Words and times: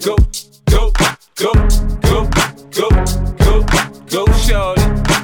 go, 0.00 0.16
go, 0.70 0.92
go, 1.36 1.52
go, 2.02 2.28
go, 2.70 2.88
go, 3.38 3.62
go, 4.10 4.32
shorty. 4.32 4.82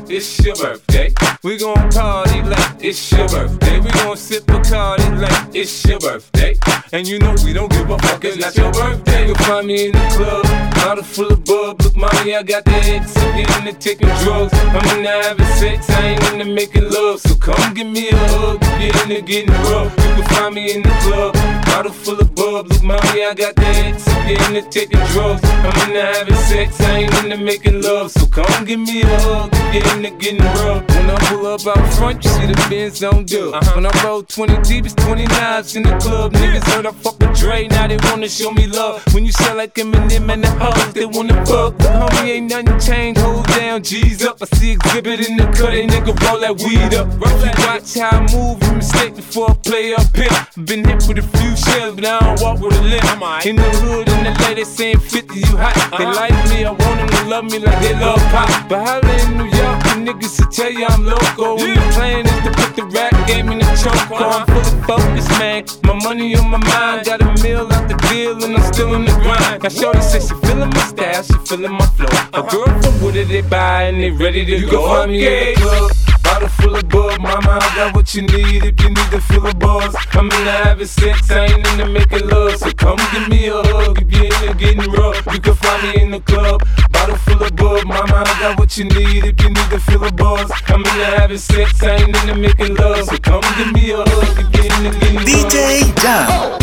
It's 0.09 0.39
your 0.45 0.57
birthday. 0.57 1.13
We 1.43 1.57
gon' 1.59 1.91
party 1.91 2.43
like 2.43 2.74
it's 2.85 3.11
your 3.13 3.27
birthday. 3.29 3.81
We 3.81 3.91
gon' 3.91 4.17
sip 4.17 4.49
a 4.51 4.61
party 4.61 5.09
like 5.17 5.55
it's 5.55 5.85
your 5.87 5.99
birthday. 5.99 6.55
And 6.93 7.09
you 7.09 7.19
know 7.19 7.35
we 7.43 7.55
don't 7.55 7.73
give 7.73 7.89
a 7.89 7.99
fuck, 7.99 8.25
it's 8.25 8.37
not 8.37 8.55
your 8.57 8.71
birthday. 8.73 9.27
You'll 9.27 9.37
find 9.37 9.67
me 9.67 9.87
in 9.87 9.93
the 9.93 10.07
club, 10.13 10.45
bottle 10.75 11.03
full 11.03 11.33
of 11.33 11.45
bub. 11.45 11.81
Look, 11.81 11.97
mommy, 11.97 12.37
I 12.37 12.43
got 12.43 12.65
the 12.67 12.73
X. 12.73 13.17
I'm 13.17 13.67
into 13.67 13.73
taking 13.81 14.09
drugs. 14.23 14.53
I'm 14.53 14.99
into 14.99 15.09
having 15.09 15.47
sex, 15.57 15.89
I 15.91 16.09
ain't 16.09 16.33
into 16.33 16.45
making 16.45 16.91
love. 16.91 17.21
So 17.21 17.35
come 17.37 17.75
give 17.75 17.87
me 17.87 18.11
a 18.11 18.17
hug 18.17 18.63
you're 18.81 19.03
into 19.03 19.23
getting 19.23 19.55
rough. 19.71 19.91
You 19.97 20.23
can 20.23 20.25
find 20.35 20.55
me 20.55 20.75
in 20.75 20.83
the 20.83 20.91
club, 21.03 21.35
bottle 21.65 21.93
full 21.93 22.21
of 22.21 22.35
bub. 22.35 22.69
Look, 22.69 22.83
mommy, 22.83 23.25
I 23.25 23.33
got 23.35 23.57
the 23.57 23.67
X. 23.67 24.07
I'm 24.09 24.55
into 24.55 24.69
taking 24.69 25.01
drugs. 25.13 25.41
I'm 25.43 25.89
into 25.89 26.03
having 26.03 26.35
sex, 26.35 26.81
I 26.81 26.99
ain't 26.99 27.15
into 27.25 27.39
making 27.39 27.81
love. 27.81 28.11
So 28.11 28.27
come 28.27 28.65
give 28.67 28.81
me 28.81 29.03
a 29.03 29.07
hug 29.07 29.55
you're 29.75 29.97
into 29.97 30.11
getting 30.19 30.39
rough. 30.39 30.87
When 30.89 31.11
I 31.11 31.17
pull 31.29 31.47
up 31.47 31.67
out 31.67 31.93
front, 31.95 32.25
you 32.25 32.31
see 32.31 32.47
the 32.47 32.55
Benz 32.75 33.05
on 33.05 33.25
dub. 33.25 33.55
Uh-huh. 33.55 33.75
When 33.77 33.87
I 33.87 33.93
roll 34.03 34.23
20 34.25 34.63
deep, 34.63 34.85
it's 34.85 34.95
20 34.95 35.27
knives 35.27 35.77
in 35.77 35.85
the 35.85 35.97
club. 35.99 36.33
Niggas 36.33 36.65
heard 36.73 36.87
I 36.87 36.91
fuck 36.91 37.19
with 37.21 37.39
Dre, 37.39 37.69
now 37.69 37.87
they 37.87 37.99
wanna 38.09 38.29
show 38.29 38.51
me 38.51 38.67
love. 38.67 39.03
When 39.15 39.25
you 39.25 39.31
sell 39.31 39.57
like 39.57 39.75
Eminem 39.75 40.29
and 40.33 40.43
the 40.43 40.51
hoes, 40.51 40.93
they 40.93 41.07
wanna 41.07 41.35
fuck. 41.47 41.79
But 41.79 42.11
homie, 42.11 42.31
ain't 42.35 42.51
nothing 42.51 42.79
changed. 42.81 43.21
Hold 43.21 43.47
down, 43.47 43.83
G's 43.85 44.25
up. 44.25 44.39
I 44.43 44.47
see 44.57 44.73
exhibit 44.73 45.29
in 45.29 45.37
the 45.37 45.45
cut, 45.57 45.71
they 45.71 45.87
nigga 45.87 46.19
roll 46.27 46.41
that 46.41 46.55
weed 46.63 46.95
up. 46.95 47.07
Roll 47.23 47.39
that 47.45 47.57
watch 47.63 47.95
how 47.95 48.19
I 48.19 48.21
move, 48.35 48.63
you 48.65 48.73
mistake 48.73 49.15
before 49.15 49.51
I 49.51 49.55
play 49.55 49.95
up 49.95 50.17
here. 50.17 50.65
Been 50.65 50.85
hit 50.85 51.07
with 51.07 51.19
a 51.19 51.27
few 51.39 51.55
shells, 51.57 51.95
but 51.95 52.05
I 52.05 52.19
don't 52.21 52.41
walk 52.43 52.61
with 52.61 52.75
a 52.75 52.83
limp. 52.83 53.47
In 53.47 53.57
the 53.57 53.71
hood, 53.87 54.09
in 54.09 54.25
the 54.25 54.35
lady 54.43 54.65
saying 54.65 54.99
50, 54.99 55.39
you 55.39 55.57
hot. 55.57 55.75
They 55.97 56.07
like 56.07 56.35
me, 56.51 56.65
I 56.65 56.71
want 56.71 56.81
them 56.81 57.09
to 57.09 57.25
love 57.29 57.45
me 57.45 57.59
like 57.61 57.81
they 57.81 57.95
love 57.95 58.19
pop. 58.35 58.69
But 58.69 58.81
holla 58.87 59.13
in 59.23 59.39
New 59.39 59.45
York, 59.45 59.74
the 59.74 59.74
niggas 59.95 60.37
to 60.39 60.45
tell 60.51 60.73
you 60.73 60.87
I'm 60.87 61.05
loco. 61.05 61.57
And 61.59 61.77
the 61.77 61.93
plan 61.95 62.27
is 62.27 62.41
to 62.45 62.51
put 62.51 62.77
the 62.77 62.85
rap 62.87 63.13
game 63.27 63.49
in 63.51 63.59
the 63.59 63.65
choke. 63.77 64.11
I'm 64.21 64.47
full 64.47 64.61
of 64.61 64.87
focus, 64.87 65.29
man. 65.39 65.65
My 65.85 65.95
money 66.05 66.37
on 66.37 66.51
my 66.51 66.59
mind, 66.59 67.07
got 67.07 67.23
a 67.23 67.43
meal 67.43 67.67
out 67.73 67.89
the 67.89 67.95
deal, 68.09 68.43
and 68.45 68.57
I'm 68.57 68.73
still 68.73 68.95
in 68.95 69.05
the 69.05 69.13
grind. 69.23 69.63
Now, 69.63 69.69
Shorty 69.69 70.01
says 70.01 70.29
she 70.29 70.35
feeling 70.47 70.71
my 70.71 70.85
style, 70.87 71.23
she 71.23 71.35
feeling 71.47 71.73
my 71.73 71.87
flow. 71.97 72.09
A 72.35 72.43
girl 72.51 72.83
from 72.83 73.03
Wooded, 73.03 73.29
they 73.29 73.43
buy 73.43 73.85
and 73.85 74.01
they 74.01 74.11
ready 74.11 74.45
to 74.45 74.59
You 74.59 74.71
go. 74.71 75.07
can 75.07 75.09
Find 75.09 76.14
me 76.43 76.43
in 76.43 76.51
the 76.51 76.61
club. 76.61 76.61
Bottle 76.65 76.77
full 76.77 77.03
of 77.03 77.17
bug, 77.17 77.17
mama, 77.21 77.45
I 77.61 77.95
got 77.95 78.19
what 78.37 78.37
you 78.37 78.45
need 78.45 78.45
if 78.63 78.63
you 78.83 78.89
need 78.89 78.91
to 78.99 78.99
feel 79.21 79.25
a 79.47 79.73
buzz. 79.73 80.15
I'm 80.15 80.45
into 80.45 80.67
having 80.67 80.99
sex, 81.09 81.41
I 81.41 81.57
ain't 81.57 81.75
into 81.77 81.97
making 81.97 82.29
love. 82.29 82.57
So 82.57 82.73
come 82.73 82.99
give 83.13 83.29
me 83.29 83.49
a 83.49 83.63
hug 83.63 84.03
if 84.03 84.13
you're 84.13 84.25
into 84.25 84.55
getting 84.55 84.91
rough. 84.93 85.27
You 85.33 85.41
can 85.41 85.55
find 85.55 85.83
me 85.83 86.03
in 86.03 86.11
the 86.11 86.21
club. 86.21 86.63
Bottle 86.91 87.17
full 87.17 87.43
of 87.43 87.57
bug, 87.57 87.87
mama, 87.87 88.25
I 88.27 88.41
got 88.41 88.59
what 88.59 88.77
you 88.77 88.85
need 88.85 89.25
if 89.25 89.41
you 89.43 89.49
need 89.51 89.71
to 89.71 89.81
feel 89.81 90.05
a 90.05 90.13
buzz. 90.13 90.51
I'm 90.69 90.81
into 90.81 91.05
having 91.19 91.39
sex, 91.39 91.83
I 91.83 91.97
ain't 91.97 92.15
into 92.17 92.35
making 92.35 92.75
love. 92.77 93.05
So 93.05 93.17
come 93.19 93.43
give 93.57 93.73
me 93.73 93.93
a 93.93 93.97
hug 93.97 94.39
if 94.39 94.55
you're 94.55 94.65
into 94.77 94.91
getting 95.01 95.17
rough. 95.17 95.53
DJ 95.53 95.93
Jam. 96.03 96.59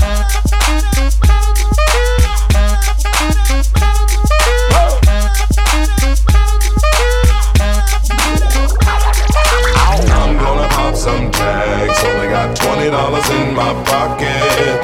Dollars 13.22 13.41
in 13.41 13.55
my 13.55 13.73
pocket. 13.86 14.81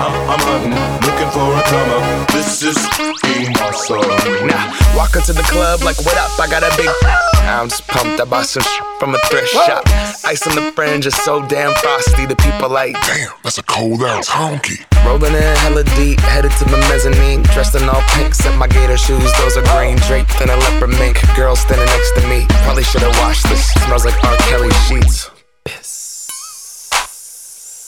I'm, 0.00 0.30
I'm 0.30 0.40
hunting, 0.40 0.72
looking 1.06 1.30
for 1.32 1.52
a 1.52 1.62
come 1.68 1.90
up. 1.90 2.30
This 2.32 2.62
is 2.62 2.78
being 3.22 3.56
awesome. 3.58 4.00
Nah, 4.46 4.72
walk 4.96 5.16
into 5.16 5.32
the 5.32 5.42
club 5.48 5.82
like, 5.82 5.96
what 6.04 6.16
up? 6.16 6.38
I 6.38 6.46
got 6.48 6.62
a 6.62 6.74
big. 6.76 6.88
I'm 7.44 7.68
just 7.68 7.86
pumped. 7.88 8.20
I 8.20 8.24
bought 8.24 8.46
some 8.46 8.62
sh- 8.62 8.80
from 8.98 9.14
a 9.14 9.18
thrift 9.28 9.48
shop. 9.48 9.84
Ice 10.24 10.46
on 10.46 10.54
the 10.54 10.72
fringe 10.72 11.06
is 11.06 11.14
so 11.14 11.44
damn 11.46 11.74
frosty. 11.74 12.24
The 12.24 12.36
people 12.36 12.70
like, 12.70 12.94
Damn, 13.04 13.30
that's 13.42 13.58
a 13.58 13.62
cold 13.64 14.00
ass 14.02 14.28
honky. 14.28 14.80
rolling 15.04 15.34
in 15.34 15.56
hella 15.60 15.84
deep, 15.96 16.20
headed 16.20 16.52
to 16.52 16.64
the 16.64 16.78
mezzanine. 16.88 17.42
Dressed 17.52 17.74
in 17.74 17.86
all 17.88 18.02
pink, 18.16 18.34
set 18.34 18.56
my 18.56 18.66
gator 18.66 18.96
shoes. 18.96 19.30
Those 19.38 19.56
are 19.58 19.66
green 19.76 19.96
draped 20.08 20.40
in 20.40 20.48
a 20.48 20.56
leopard 20.56 20.90
mink. 20.98 21.20
Girl 21.36 21.54
standing 21.54 21.86
next 21.86 22.12
to 22.16 22.26
me. 22.28 22.46
Probably 22.64 22.82
should've 22.84 23.14
washed 23.18 23.46
this. 23.50 23.72
Smells 23.84 24.06
like 24.06 24.16
R. 24.24 24.36
Kelly 24.48 24.70
sheets. 24.88 25.30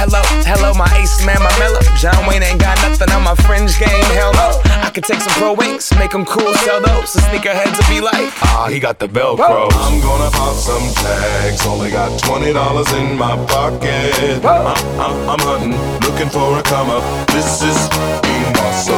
Hello, 0.00 0.24
hello, 0.48 0.72
my 0.72 0.88
ace 0.96 1.20
man, 1.26 1.36
my 1.44 1.52
mellow. 1.60 1.84
John 2.00 2.24
Wayne 2.24 2.42
ain't 2.42 2.58
got 2.58 2.80
nothing 2.80 3.12
on 3.12 3.20
my 3.20 3.34
fringe 3.44 3.76
game, 3.76 4.08
hell 4.16 4.32
no. 4.32 4.48
I 4.80 4.88
could 4.88 5.04
take 5.04 5.20
some 5.20 5.36
pro 5.36 5.52
wings, 5.52 5.92
make 6.00 6.12
them 6.12 6.24
cool, 6.24 6.54
sell 6.64 6.80
those. 6.80 7.12
The 7.12 7.20
sneakerheads 7.28 7.76
will 7.76 7.92
be 7.92 8.00
like, 8.00 8.32
ah, 8.40 8.72
he 8.72 8.80
got 8.80 8.98
the 8.98 9.08
Velcro. 9.08 9.68
I'm 9.68 10.00
gonna 10.00 10.30
pop 10.32 10.56
some 10.56 10.88
tags. 11.04 11.66
Only 11.66 11.90
got 11.90 12.16
twenty 12.18 12.50
dollars 12.54 12.90
in 12.96 13.18
my 13.18 13.36
pocket. 13.44 14.40
I'm, 14.40 14.72
I'm, 14.96 15.36
I'm 15.36 15.42
hunting, 15.44 15.76
looking 16.08 16.32
for 16.32 16.56
a 16.56 16.62
come 16.64 16.88
up. 16.88 17.04
This 17.28 17.60
is 17.60 17.76
being 18.24 18.56
awesome. 18.56 18.96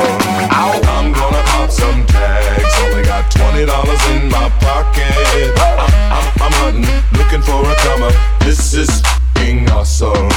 I'm 0.54 1.10
gonna 1.10 1.42
pop 1.50 1.70
some 1.74 2.06
tags. 2.06 2.74
Only 2.86 3.02
got 3.02 3.26
twenty 3.26 3.66
dollars 3.66 4.02
in 4.14 4.30
my 4.30 4.46
pocket. 4.62 5.50
I'm, 5.58 5.82
I'm, 6.14 6.26
I'm 6.46 6.54
hunting, 6.62 6.86
looking 7.18 7.42
for 7.42 7.58
a 7.66 7.74
come 7.82 8.06
up. 8.06 8.14
This 8.46 8.72
is 8.74 9.02
awesome. 9.72 10.28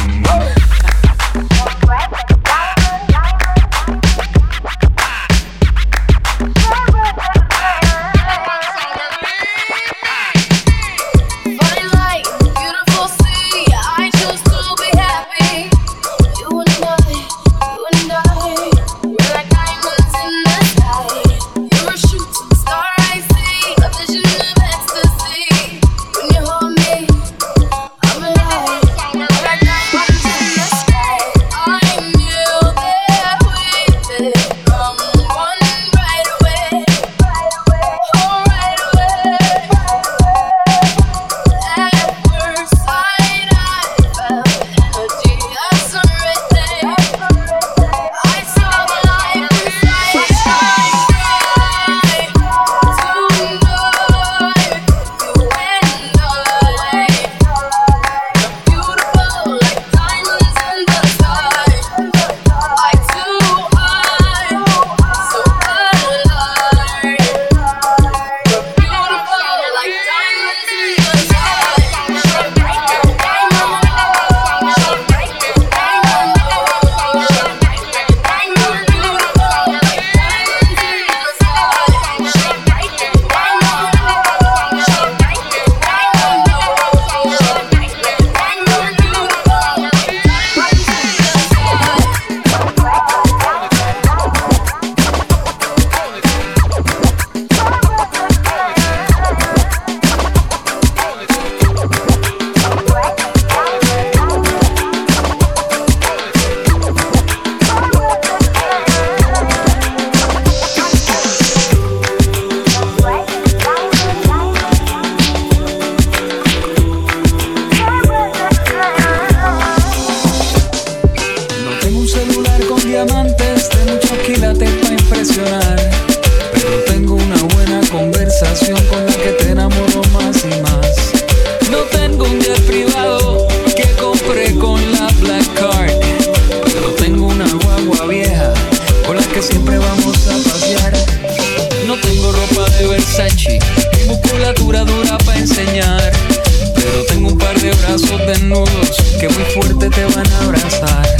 Desnudos 148.25 148.97
que 149.19 149.29
muy 149.29 149.43
fuerte 149.53 149.89
te 149.89 150.05
van 150.15 150.31
a 150.31 150.39
abrazar. 150.43 151.17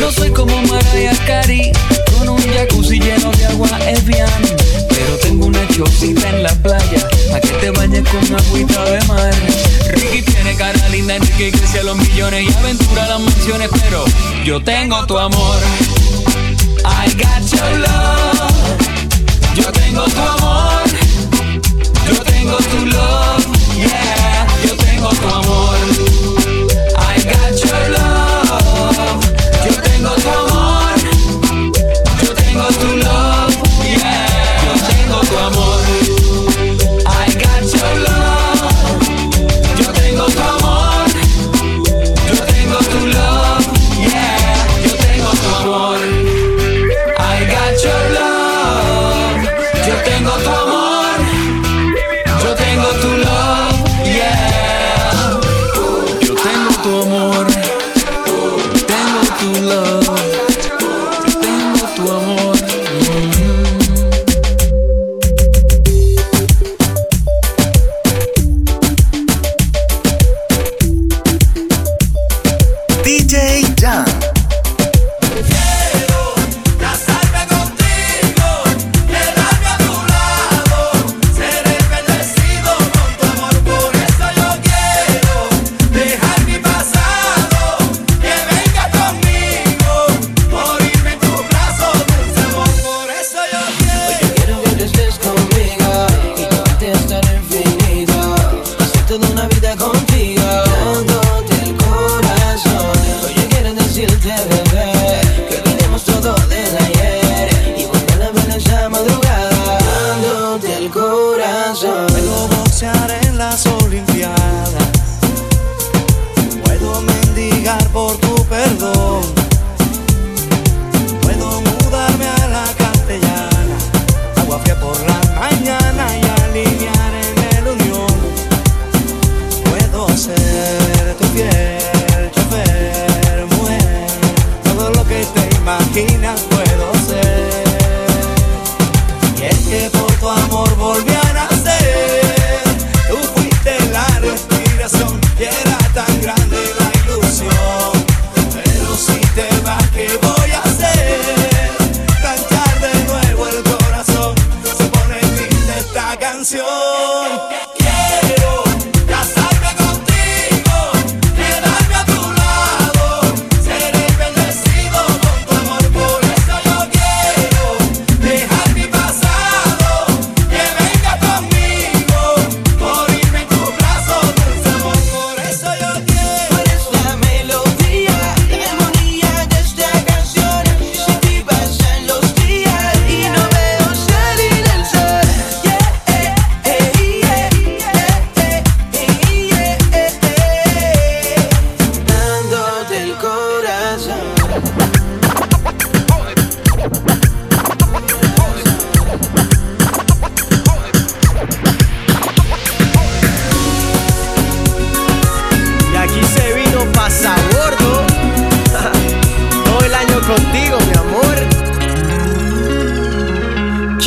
No 0.00 0.12
soy 0.12 0.30
como 0.30 0.60
Mariah 0.62 1.16
Carey 1.26 1.72
con 2.16 2.28
un 2.28 2.40
jacuzzi 2.52 3.00
lleno 3.00 3.30
de 3.32 3.46
agua 3.46 3.68
Evian, 3.86 4.28
pero 4.88 5.16
tengo 5.22 5.46
una 5.46 5.66
chocita 5.68 6.28
en 6.28 6.42
la 6.42 6.54
playa 6.56 7.08
para 7.30 7.40
que 7.40 7.48
te 7.48 7.70
bañes 7.70 8.04
con 8.08 8.34
agüita 8.34 8.84
de 8.84 9.04
mar. 9.06 9.34
Ricky 9.88 10.22
tiene 10.22 10.54
cara 10.54 10.88
linda, 10.90 11.16
Enrique 11.16 11.50
crece 11.50 11.80
a 11.80 11.82
los 11.84 11.96
millones 11.96 12.44
y 12.48 12.52
aventura 12.54 13.08
las 13.08 13.20
mansiones, 13.20 13.68
pero 13.82 14.04
yo 14.44 14.62
tengo 14.62 15.04
tu 15.06 15.18
amor. 15.18 15.58
I 16.84 17.10
got 17.14 17.42
your 17.50 17.78
love. 17.80 18.52
Yo 19.54 19.72
tengo 19.72 20.04
tu 20.04 20.20
amor. 20.20 20.82
Yo 22.06 22.22
tengo 22.22 22.56
tu 22.56 22.86
love. 22.86 23.46
Yeah, 23.76 24.07
tu 25.20 25.26
amor. 25.28 25.76
I 26.96 27.16
got 27.30 27.54
your 27.64 27.82
love. 27.96 29.24
Yo 29.66 29.74
tengo 29.82 30.12
tu 30.22 30.28
amor. 30.40 30.96
Yo 32.22 32.30
tengo 32.34 32.66
tu 32.80 32.88
love. 32.96 33.54
Yeah, 33.84 34.64
yo 34.64 34.72
tengo 34.88 35.18
tu 35.28 35.36
amor. 35.38 35.77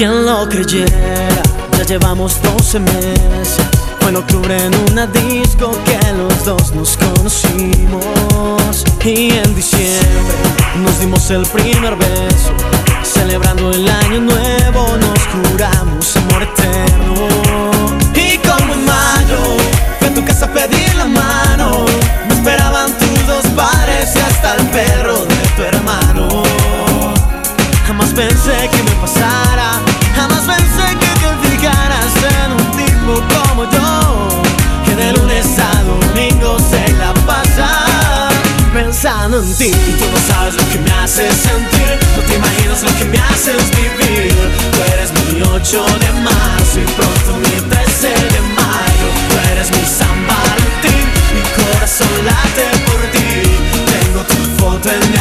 ¿Quién 0.01 0.25
lo 0.25 0.49
creyera? 0.49 1.43
Ya 1.77 1.83
llevamos 1.83 2.41
12 2.41 2.79
meses. 2.79 3.57
Fue 3.99 4.09
en 4.09 4.15
octubre 4.15 4.57
en 4.57 4.73
una 4.89 5.05
disco 5.05 5.77
que 5.85 5.99
los 6.13 6.43
dos 6.43 6.73
nos 6.73 6.97
conocimos. 6.97 8.83
Y 9.05 9.29
en 9.29 9.53
diciembre 9.53 10.37
nos 10.83 10.99
dimos 10.99 11.29
el 11.29 11.45
primer 11.45 11.95
beso. 11.97 12.51
Celebrando 13.03 13.69
el 13.69 13.87
año 13.87 14.21
nuevo 14.21 14.97
nos 14.97 15.19
juramos 15.27 16.17
amor 16.17 16.41
eterno. 16.49 17.27
Y 18.15 18.39
como 18.39 18.73
en 18.73 18.83
mayo 18.83 19.37
fui 19.99 20.07
a 20.07 20.13
tu 20.15 20.25
casa 20.25 20.45
a 20.45 20.51
pedir 20.51 20.95
la 20.95 21.05
mano. 21.05 21.85
Me 22.27 22.33
esperaban 22.33 22.91
tus 22.97 23.27
dos 23.27 23.45
padres 23.55 24.15
y 24.15 24.19
hasta 24.19 24.55
el 24.55 24.65
perro 24.69 25.25
de 25.25 25.47
tu 25.55 25.61
hermano. 25.61 26.43
Jamás 27.85 28.09
pensé 28.13 28.69
que 28.71 28.83
me 28.83 28.91
pasara, 29.01 29.81
Y 39.31 39.33
tú 39.33 40.05
no 40.11 40.19
sabes 40.27 40.55
lo 40.55 40.69
que 40.73 40.79
me 40.79 40.91
haces 40.91 41.33
sentir, 41.33 41.97
no 42.17 42.23
te 42.23 42.35
imaginas 42.35 42.83
lo 42.83 42.93
que 42.97 43.05
me 43.05 43.17
haces 43.17 43.63
vivir. 43.71 44.35
Tú 44.73 44.79
eres 44.91 45.13
mi 45.13 45.41
8 45.41 45.85
de 46.01 46.11
marzo 46.19 46.79
y 46.81 46.85
pronto 46.91 47.37
mi 47.37 47.69
13 47.69 48.07
de 48.09 48.41
mayo. 48.41 49.07
Tú 49.29 49.37
eres 49.53 49.71
mi 49.71 49.85
San 49.85 50.27
Valentín, 50.27 51.07
mi 51.33 51.41
corazón 51.63 52.09
late 52.25 52.77
por 52.85 53.01
ti. 53.13 53.47
Tengo 53.93 54.21
tu 54.25 54.35
foto 54.61 54.89
en 54.91 55.11
mi 55.11 55.20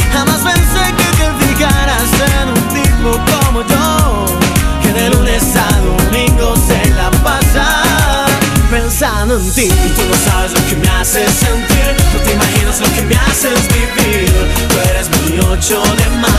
Jamás 0.21 0.41
pensé 0.41 0.83
que 0.99 1.07
te 1.17 1.47
fijaras 1.47 2.11
en 2.37 2.49
un 2.49 2.61
tipo 2.69 3.09
como 3.31 3.63
yo, 3.63 4.25
que 4.83 4.93
de 4.93 5.09
lunes 5.09 5.43
a 5.55 5.67
domingo 5.81 6.55
se 6.57 6.91
la 6.91 7.09
pasa 7.23 8.27
pensando 8.69 9.39
en 9.39 9.51
ti. 9.51 9.63
Y 9.63 9.89
tú 9.95 10.03
no 10.07 10.15
sabes 10.31 10.51
lo 10.53 10.63
que 10.67 10.75
me 10.75 10.87
haces 10.89 11.27
sentir, 11.33 11.95
no 12.13 12.19
te 12.19 12.33
imaginas 12.33 12.79
lo 12.81 12.93
que 12.93 13.01
me 13.01 13.15
haces 13.15 13.67
vivir. 13.69 14.31
Tú 14.69 14.77
eres 14.91 15.09
mi 15.09 15.39
8 15.39 15.81
de 15.97 16.09
mayo. 16.17 16.30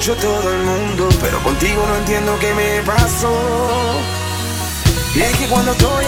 hecho 0.00 0.16
todo 0.16 0.50
el 0.54 0.62
mundo, 0.62 1.10
pero 1.20 1.38
contigo 1.42 1.84
no 1.86 1.94
entiendo 1.96 2.34
qué 2.38 2.54
me 2.54 2.80
pasó. 2.86 3.30
Y 5.14 5.20
es 5.20 5.36
que 5.36 5.46
cuando 5.46 5.72
estoy 5.72 6.06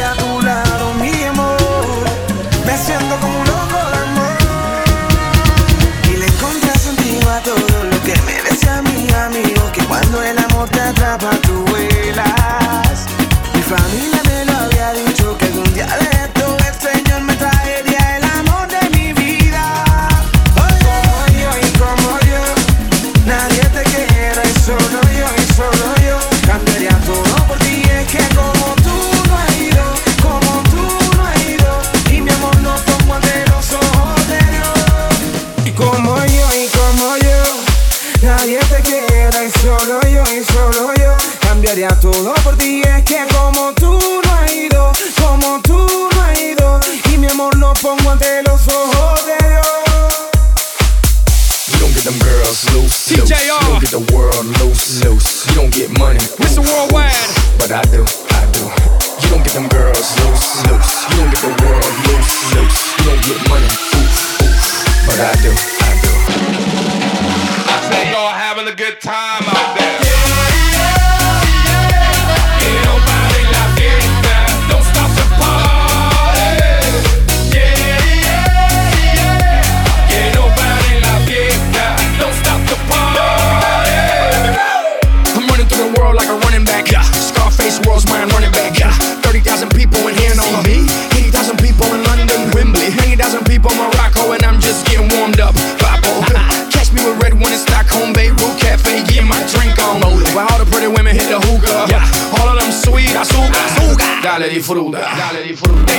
di 104.63 104.69
frutta. 104.69 104.99
Dale 105.17 105.43
di. 105.43 105.92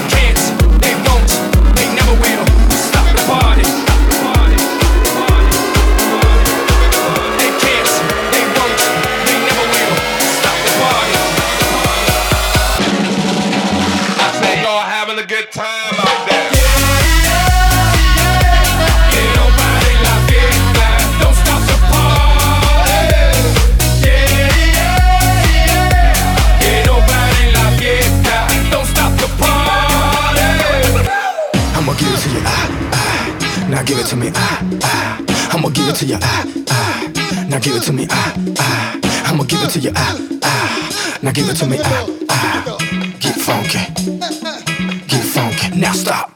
to 36.03 36.09
you. 36.09 36.17
Ah, 36.21 36.45
ah. 36.69 37.45
Now 37.49 37.59
give 37.59 37.75
it 37.75 37.83
to 37.83 37.93
me. 37.93 38.07
Ah, 38.09 38.35
ah. 38.59 38.99
I'ma 39.25 39.43
give 39.43 39.63
it 39.63 39.69
to 39.71 39.79
you. 39.79 39.91
Ah, 39.95 40.17
ah. 40.43 41.19
Now 41.21 41.31
give 41.31 41.49
it 41.49 41.55
to 41.57 41.65
me. 41.65 41.77
Ah, 41.81 42.07
ah. 42.29 42.77
Get 43.19 43.35
funky. 43.35 43.79
Get 45.07 45.23
funky. 45.23 45.79
Now 45.79 45.93
stop. 45.93 46.32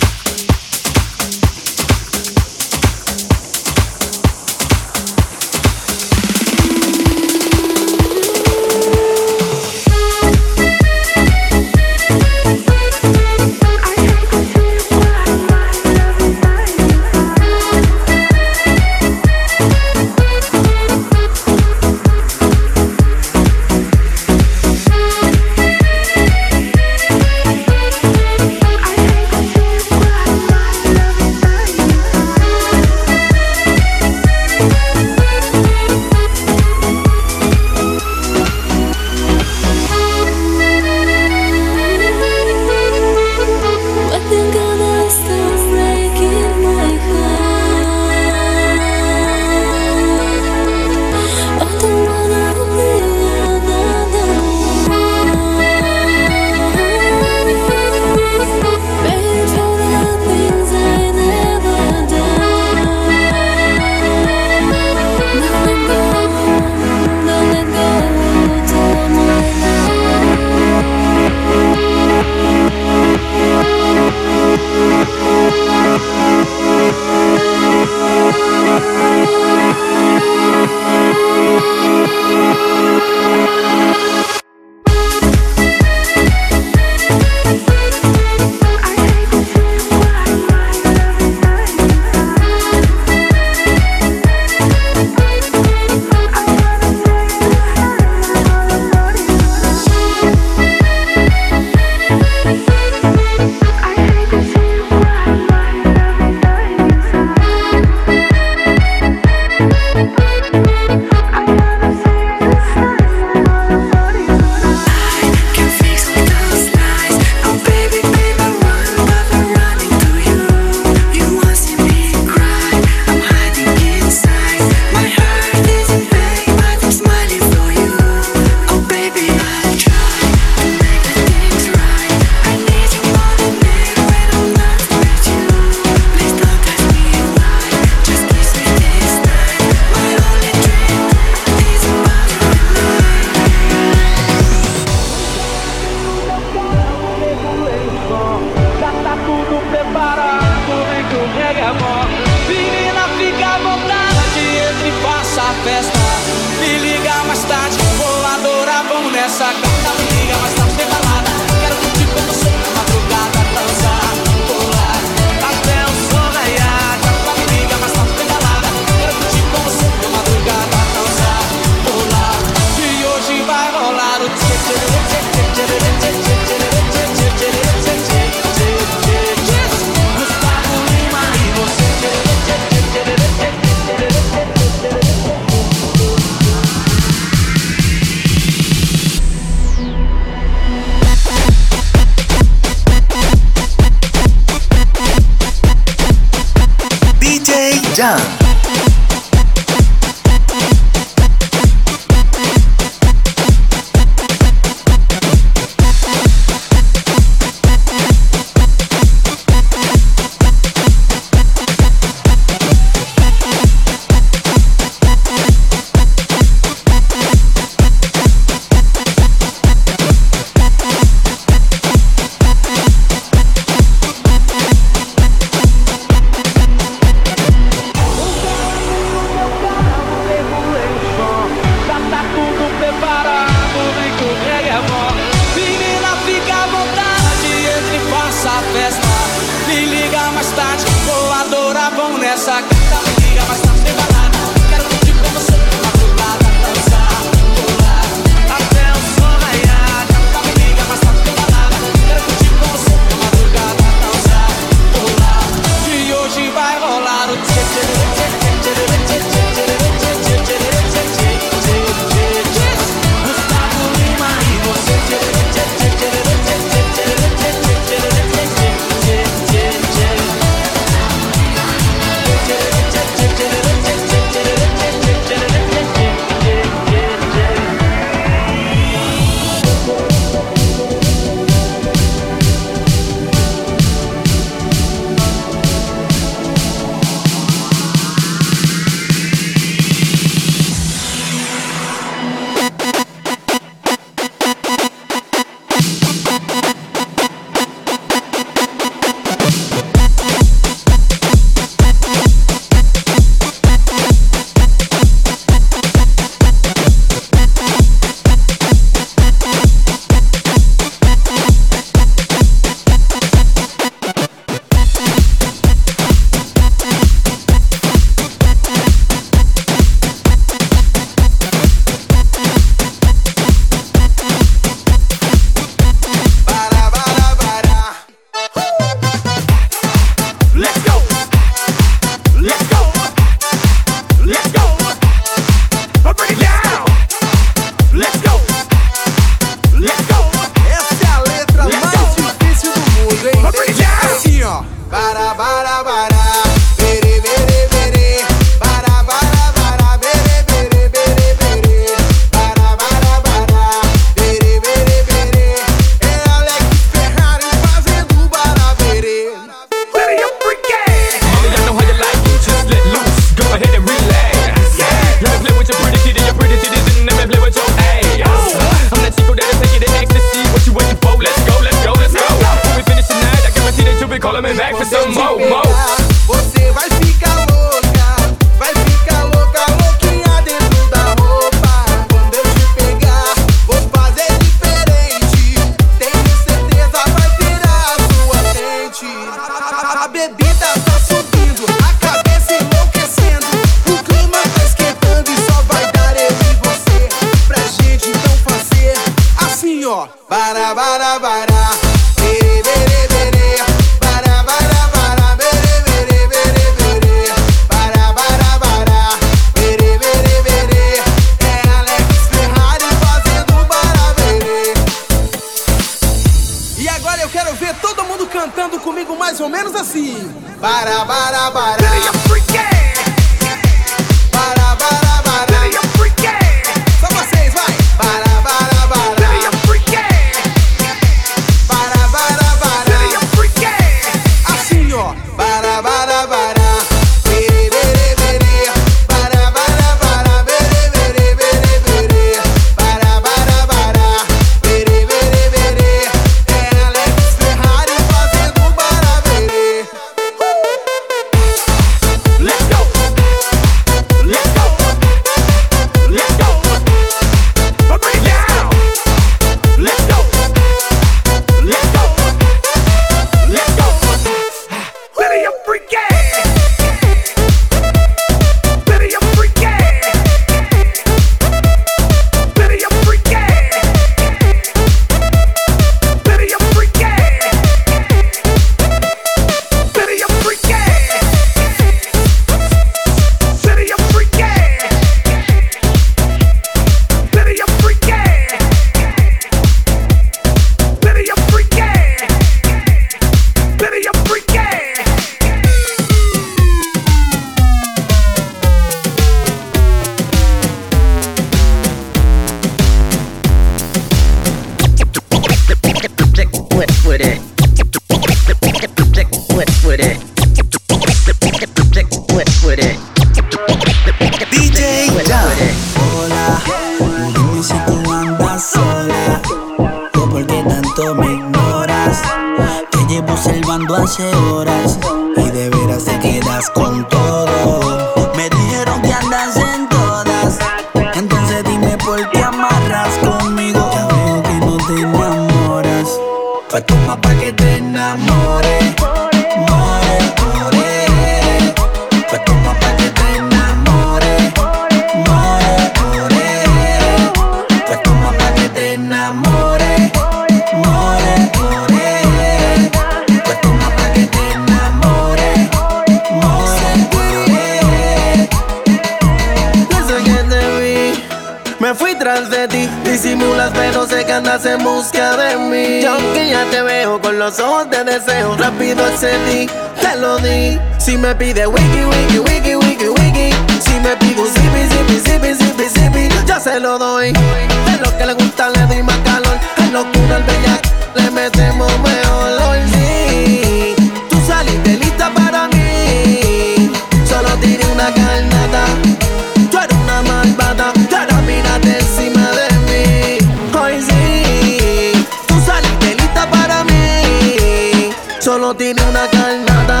Solo 598.66 598.78
tiene 598.78 599.00
una 599.04 599.28
carnata. 599.28 600.00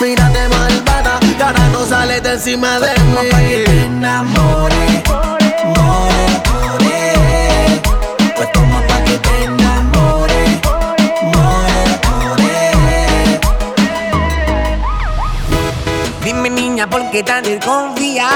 Mírate 0.00 0.48
malvada, 0.48 1.20
y 1.20 1.42
ahora 1.42 1.68
no 1.68 1.84
sales 1.84 2.22
de 2.22 2.32
encima 2.32 2.78
de 2.80 2.88
mí. 3.00 3.28
Pa' 3.30 3.38
que 3.40 3.64
te 3.66 3.84
enamores. 3.84 5.02
More, 5.76 6.24
more. 6.48 7.82
Pues 8.34 8.52
toma 8.52 8.80
pa' 8.88 9.04
que 9.04 9.18
te 9.18 9.44
enamores. 9.44 10.58
More, 11.34 11.86
more. 12.06 13.40
Dime 16.24 16.48
niña, 16.48 16.88
¿por 16.88 17.10
qué 17.10 17.22
tan 17.22 17.44
desconfía? 17.44 18.30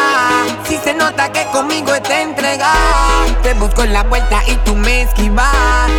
Que 1.29 1.45
conmigo 1.53 1.95
está 1.95 2.23
entregada 2.23 3.27
Te 3.43 3.53
busco 3.53 3.83
en 3.85 3.93
la 3.93 4.03
vuelta 4.05 4.43
y 4.47 4.55
tú 4.65 4.75
me 4.75 5.03
esquivas. 5.03 5.53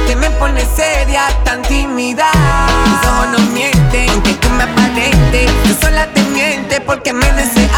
Te 0.07 0.15
me 0.15 0.31
pones 0.31 0.67
seria, 0.75 1.27
tan 1.43 1.61
tímida. 1.61 2.25
Tus 2.31 3.07
ojos 3.07 3.27
no 3.37 3.39
mienten, 3.53 4.09
aunque 4.09 4.33
tú 4.33 4.49
me 4.49 4.63
aparentes. 4.63 5.51
Tú 5.63 5.77
sola 5.79 6.07
te 6.07 6.23
mientes 6.23 6.81
porque 6.87 7.13
me 7.13 7.31
deseas 7.33 7.69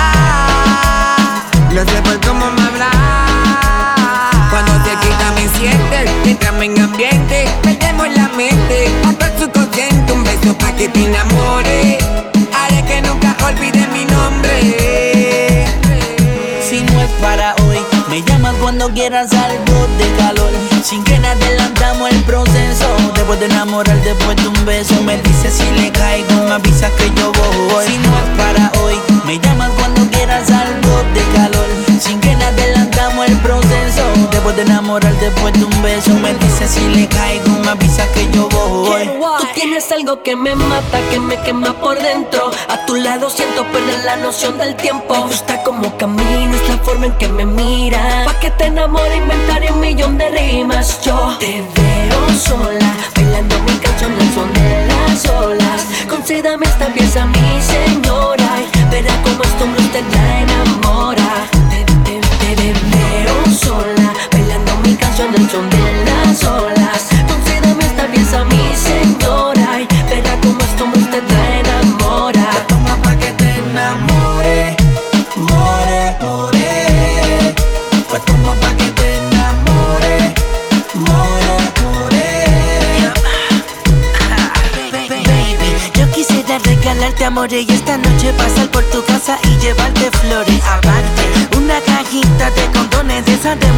No 1.74 1.84
sé 1.84 2.02
por 2.02 2.20
cómo 2.26 2.50
me 2.50 2.62
hablas 2.64 2.89
Cuando 4.50 4.72
te 4.84 4.91
quita 4.91 5.32
me 5.36 5.48
sientes 5.60 6.12
Entramos 6.26 6.64
en 6.64 6.82
ambiente, 6.82 7.50
perdemos 7.62 8.08
la 8.16 8.30
mente. 8.30 8.89
Hasta 9.06 9.28
el 9.28 9.39
subconsciente, 9.39 10.14
un 10.14 10.24
beso 10.24 10.58
pa' 10.58 10.72
que 10.72 10.88
te 10.88 11.04
enamores 11.04 12.22
cuando 18.84 19.00
quieras 19.00 19.32
algo 19.32 19.88
de 19.98 20.12
calor. 20.18 20.52
Sin 20.84 21.04
que 21.06 21.16
adelantamos 21.16 22.10
el 22.12 22.22
proceso. 22.24 22.86
Después 23.16 23.40
de 23.40 23.46
enamorar, 23.46 24.02
después 24.02 24.36
de 24.36 24.48
un 24.48 24.66
beso, 24.66 25.02
me 25.04 25.18
dices 25.22 25.54
si 25.54 25.82
le 25.82 25.90
caigo, 25.90 26.34
me 26.44 26.52
avisas 26.52 26.92
que 26.92 27.10
yo 27.16 27.32
voy. 27.32 27.86
Si 27.86 27.98
no 28.00 28.12
es 28.18 28.38
para 28.38 28.72
hoy, 28.82 28.96
me 29.26 29.40
llamas 29.40 29.70
cuando 29.80 30.02
quieras 30.12 30.50
algo 30.50 31.04
de 31.14 31.22
calor. 31.34 31.66
Sin 31.98 32.20
que 32.20 32.32
adelantamos 32.32 32.74
el 32.74 32.83
Después 34.44 34.58
de 34.58 34.74
enamorar, 34.74 35.14
después 35.22 35.54
de 35.54 35.64
un 35.64 35.82
beso, 35.82 36.14
me 36.16 36.34
dices 36.34 36.70
si 36.70 36.82
le 36.89 37.08
caigo, 37.08 37.48
me 37.64 37.70
avisas 37.70 38.06
que 38.10 38.30
yo 38.32 38.50
voy. 38.50 39.10
Tú 39.39 39.48
tienes 39.56 39.89
algo 39.89 40.22
que 40.22 40.36
me 40.36 40.54
mata, 40.54 41.00
que 41.10 41.18
me 41.18 41.38
quema 41.44 41.72
por 41.80 41.98
dentro. 41.98 42.52
A 42.68 42.86
tu 42.86 42.96
lado 42.96 43.30
siento 43.30 43.64
perder 43.68 44.04
la 44.04 44.18
noción 44.18 44.58
del 44.58 44.76
tiempo. 44.76 45.14
Me 45.14 45.22
gusta 45.28 45.64
cómo 45.64 45.98
caminas, 45.98 46.60
la 46.68 46.78
forma 46.80 47.06
en 47.06 47.14
que 47.14 47.30
me 47.30 47.46
miras. 47.46 48.26
Pa' 48.26 48.38
que 48.41 48.52
te 48.52 48.66
enamore, 48.66 49.16
inventaré 49.16 49.72
un 49.72 49.80
millón 49.80 50.18
de 50.18 50.30
rimas. 50.30 51.02
Yo 51.06 51.38
te 51.39 51.64
veo 51.74 52.38
sola, 52.38 52.94
bailando 53.16 53.58
mi 53.60 53.78
canción 53.78 54.12
al 54.12 54.34
son 54.34 54.54
de 54.56 54.88
las 54.88 55.26
olas. 55.41 55.86
Concédame 56.10 56.66
esta 56.66 56.88
pieza, 56.88 57.26
mi 57.28 57.62
señora. 57.62 58.50
Y 58.62 58.91
verá 58.91 59.14
cómo 59.24 59.41
hombre 59.64 59.82
usted 59.82 60.04
la 60.12 60.41
enamora. 60.41 61.48
Te, 61.70 61.86
te, 61.86 62.20
te, 62.20 62.56
te 62.58 62.74
veo 62.74 63.56
sola, 63.56 64.12
mi 65.14 65.20
canción 65.20 65.36
al 65.36 65.49
son 65.51 65.70
de 65.70 65.78
las 66.05 66.43
olas. 66.43 67.09
Concédame 67.28 67.86
esta 67.86 68.07
pieza, 68.07 68.43
mi 68.45 68.76
señora. 68.76 69.82
Y 69.82 69.88
verá 70.09 70.39
cómo 70.41 70.59
este 70.59 70.84
hombre 70.84 71.22
la 71.30 71.59
enamora. 71.59 72.49
Toma 72.68 72.95
pa' 73.03 73.16
que 73.18 73.32
te 73.34 73.49
enamore, 73.59 74.76
more, 75.36 76.18
more. 76.22 77.53
Pues 78.09 78.26
toma 78.26 78.53
pa' 78.55 78.76
que 78.76 78.89
te 78.91 79.18
enamore, 79.18 80.34
more, 80.95 81.57
more. 81.84 82.26
Baby, 85.09 85.91
yo 85.93 86.09
quisiera 86.11 86.57
regalarte 86.57 87.26
amores 87.26 87.66
y 87.68 87.72
esta 87.72 87.97
noche 87.97 88.34
pasar 88.34 88.68
por 88.72 88.84
tu 88.86 89.03
casa 89.05 89.38
y 89.43 89.57
llevarte 89.59 90.09
flores. 90.22 90.64
Aparte, 90.66 91.24
una 91.55 91.80
cajita 91.82 92.49
de 92.51 92.66
condones 92.72 93.26
de 93.26 93.34
esas 93.34 93.59
de 93.59 93.72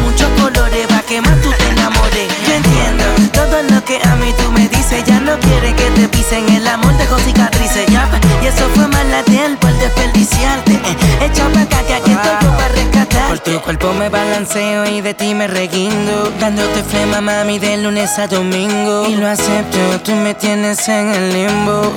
y 14.54 15.00
de 15.00 15.12
ti 15.12 15.34
me 15.34 15.48
reguindo. 15.48 16.32
Dándote 16.38 16.82
flema, 16.84 17.20
mami, 17.20 17.58
de 17.58 17.78
lunes 17.78 18.16
a 18.18 18.28
domingo. 18.28 19.04
Y 19.08 19.16
lo 19.16 19.26
acepto, 19.26 19.78
tú 20.04 20.12
me 20.12 20.34
tienes 20.34 20.88
en 20.88 21.08
el 21.08 21.32
limbo. 21.32 21.92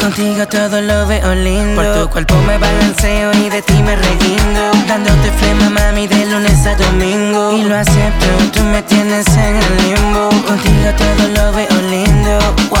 Contigo 0.00 0.46
todo 0.48 0.80
lo 0.80 1.06
veo 1.06 1.34
lindo. 1.36 1.80
Por 1.80 1.94
tu 1.94 2.10
cuerpo 2.10 2.34
me 2.46 2.58
balanceo 2.58 3.32
y 3.34 3.48
de 3.48 3.62
ti 3.62 3.74
me 3.74 3.94
reguindo. 3.94 4.72
Dándote 4.88 5.30
flema, 5.38 5.70
mami, 5.70 6.08
de 6.08 6.26
lunes 6.26 6.66
a 6.66 6.74
domingo. 6.74 7.52
Y 7.52 7.62
lo 7.62 7.76
acepto, 7.76 8.26
tú 8.52 8.60
me 8.64 8.82
tienes 8.82 9.26
en 9.36 9.56
el 9.56 9.76
limbo. 9.82 10.30
Contigo 10.48 10.90
todo 10.96 11.28
lo 11.28 11.52
veo 11.52 11.80
lindo. 11.90 12.38
Wow. 12.70 12.78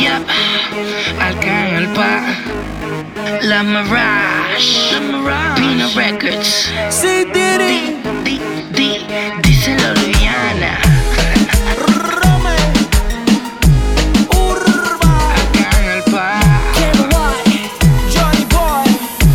Yep, 0.00 0.26
acá 1.20 1.68
en 1.68 2.79
el 3.42 3.48
pa. 3.48 3.48
La 3.48 3.62
Mirage, 3.62 4.96
Pino 5.56 5.88
Records. 5.94 6.70
Sí, 6.90 7.24
Diddy. 7.32 7.96
Di, 8.24 8.40
di, 8.72 8.98
díselo, 9.42 9.94
Liliana. 9.94 10.78
Acá 15.30 15.70
en 15.78 15.90
el 15.90 16.02
pa. 16.12 16.40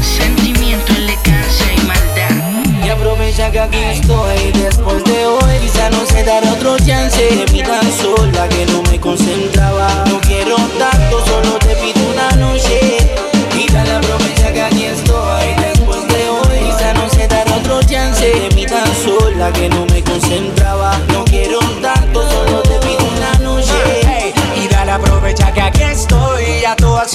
Sentimiento, 0.02 0.94
elegancia 0.94 1.74
y 1.74 1.82
maldad. 1.86 2.86
Y 2.86 2.90
aprovecha 2.90 3.52
que 3.52 3.60
aquí 3.60 3.84
estoy 3.84 4.52
después 4.54 5.04
de 5.04 5.26
hoy 5.26 5.60
Quizá 5.62 5.90
no 5.90 6.06
se 6.06 6.24
dará 6.24 6.52
otro 6.54 6.78
chance 6.78 7.46
Mi 7.52 7.64
tan 7.64 7.92
sola 7.92 8.48
que 8.50 8.66
no 8.68 8.85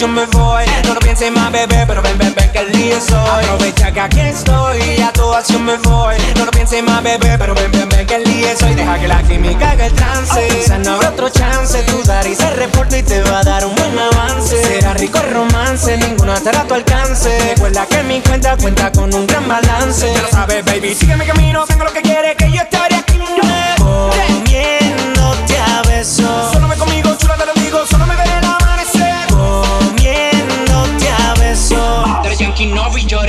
acción 0.01 0.15
me 0.15 0.25
voy. 0.27 0.65
No 0.85 0.95
lo 0.95 1.01
pienses 1.01 1.31
más, 1.31 1.53
bebé, 1.53 1.85
pero 1.87 2.01
ven, 2.01 2.17
ven, 2.17 2.35
ven, 2.35 2.51
que 2.53 2.59
el 2.61 2.73
día 2.73 2.99
soy. 3.01 3.45
Aprovecha 3.45 3.93
que 3.93 4.01
aquí 4.01 4.21
estoy, 4.21 5.03
a 5.03 5.13
tu 5.13 5.31
acción 5.35 5.63
me 5.63 5.77
voy. 5.77 6.17
No 6.37 6.47
lo 6.47 6.51
pienses 6.51 6.83
más, 6.83 7.03
bebé, 7.03 7.37
pero 7.37 7.55
ven, 7.55 7.71
ven, 7.71 7.87
ven, 7.87 8.07
que 8.07 8.15
el 8.15 8.25
día 8.25 8.57
soy. 8.57 8.75
Deja 8.75 8.99
que 8.99 9.09
la 9.09 9.23
química 9.25 9.73
haga 9.73 9.87
el 9.87 9.93
trance. 9.93 10.49
Quizás 10.49 10.79
no 10.79 10.95
habrá 10.95 11.11
otro 11.11 11.29
chance, 11.29 11.83
tú 11.83 12.03
dar 12.05 12.27
y 12.27 12.35
se 12.35 12.49
reporta 12.49 12.97
y 12.97 13.03
te 13.03 13.21
va 13.25 13.41
a 13.41 13.43
dar 13.43 13.67
un 13.67 13.75
buen 13.75 13.99
avance. 13.99 14.63
Será 14.63 14.95
rico 14.95 15.19
el 15.19 15.35
romance, 15.35 15.95
ninguna 15.99 16.35
estará 16.35 16.61
a 16.61 16.65
tu 16.65 16.75
alcance. 16.75 17.39
Recuerda 17.55 17.85
que 17.85 18.03
mi 18.03 18.21
cuenta 18.23 18.57
cuenta 18.57 18.91
con 18.93 19.13
un 19.13 19.27
gran 19.27 19.47
balance. 19.47 20.11
Ya 20.15 20.23
lo 20.23 20.29
sabes, 20.29 20.65
baby, 20.65 20.95
sigue 20.95 21.15
mi 21.17 21.27
camino, 21.27 21.67
tengo 21.67 21.85
lo 21.85 21.93
que 21.93 22.01
quieres, 22.01 22.37
que 22.37 22.51
yo 22.51 22.63
estaré 22.63 22.97
aquí. 22.97 23.19
Comiéndote 23.19 24.30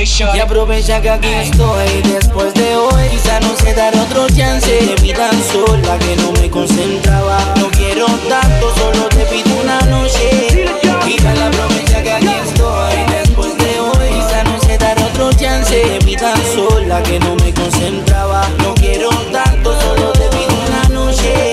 Y 0.04 0.40
aprovecha 0.40 1.00
que 1.00 1.10
aquí 1.10 1.28
estoy 1.28 2.02
después 2.02 2.52
de 2.54 2.74
hoy. 2.74 3.08
Quizá 3.08 3.38
no 3.38 3.54
se 3.54 3.72
dará 3.72 4.02
otro 4.02 4.26
chance. 4.30 4.66
Te 4.68 5.00
vi 5.00 5.12
tan 5.12 5.30
sola 5.44 5.96
que 5.96 6.16
no 6.16 6.32
me 6.32 6.50
concentraba. 6.50 7.38
No 7.60 7.70
quiero 7.70 8.06
tanto, 8.28 8.74
solo 8.74 9.08
te 9.10 9.24
pido 9.26 9.54
una 9.62 9.80
noche. 9.82 10.66
Y 11.06 11.22
dale 11.22 11.44
aprovecha 11.44 12.02
que 12.02 12.10
aquí 12.10 12.26
estoy 12.26 12.94
después 13.16 13.56
de 13.58 13.78
hoy. 13.78 14.08
Quizá 14.08 14.42
no 14.42 14.58
se 14.58 14.76
dará 14.76 15.04
otro 15.06 15.32
chance. 15.34 15.80
Te 15.80 16.04
vi 16.04 16.16
tan 16.16 16.42
sola 16.52 17.00
que 17.04 17.20
no 17.20 17.36
me 17.36 17.54
concentraba. 17.54 18.48
No 18.58 18.74
quiero 18.74 19.08
tanto, 19.32 19.80
solo 19.82 20.10
te 20.14 20.28
pido 20.30 20.52
una 20.66 20.88
noche. 20.88 21.52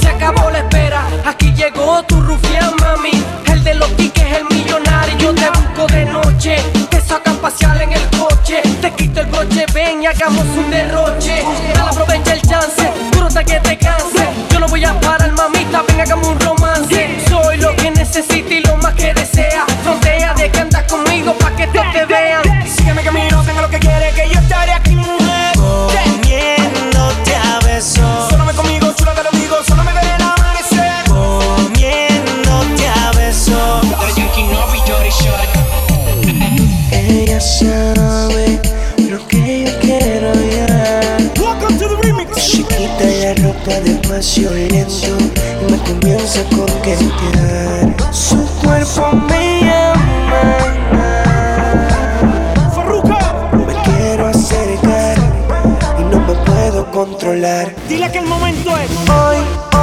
Se 0.00 0.08
acabó 0.08 0.50
la 0.50 0.58
espera, 0.58 1.06
aquí 1.24 1.52
llegó 1.52 2.02
tu 2.02 2.20
rufián, 2.20 2.74
mami. 2.80 3.22
El 3.46 3.62
de 3.62 3.74
los 3.74 3.88
tickets, 3.96 4.32
el 4.36 4.44
millonario. 4.56 5.16
Yo 5.18 5.32
te 5.32 5.48
busco 5.50 5.86
de 5.86 6.04
noche, 6.06 6.56
en 7.46 7.92
el 7.92 8.00
coche. 8.18 8.62
Te 8.80 8.90
quito 8.92 9.20
el 9.20 9.26
broche, 9.26 9.66
ven 9.74 10.02
y 10.02 10.06
hagamos 10.06 10.46
un 10.56 10.70
derroche. 10.70 11.44
Dale, 11.74 11.90
aprovecha 11.90 12.32
el 12.32 12.40
chance, 12.40 12.90
tú 13.12 13.22
hasta 13.22 13.44
que 13.44 13.60
te 13.60 13.76
canse. 13.76 14.26
Yo 14.50 14.60
no 14.60 14.66
voy 14.66 14.82
a 14.84 14.98
parar, 15.00 15.30
mamita, 15.32 15.82
ven, 15.86 16.00
hagamos 16.00 16.28
un 16.28 16.40
romance. 16.40 17.18
Soy 17.28 17.58
lo 17.58 17.76
que 17.76 17.90
necesita 17.90 18.54
y 18.54 18.60
lo 18.60 18.78
más 18.78 18.94
que 18.94 19.12
desea. 19.12 19.66
Lento 44.24 45.18
y 45.60 45.70
me 45.70 45.78
comienza 45.78 46.40
a 46.40 46.44
coquetear. 46.44 47.94
Su 48.12 48.36
cuerpo 48.62 49.12
me 49.28 49.60
llama. 49.60 50.02
Me 53.66 53.74
quiero 53.82 54.26
acercar 54.28 55.18
y 55.98 56.02
no 56.04 56.20
me 56.20 56.34
puedo 56.34 56.90
controlar. 56.90 57.74
Dile 57.88 58.10
que 58.10 58.18
el 58.18 58.26
momento 58.26 58.70
es. 58.78 58.90
Hoy 59.10 59.73